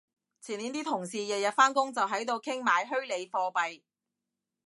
[0.41, 3.83] 前年啲同事日日返工就喺度傾買虛擬貨幣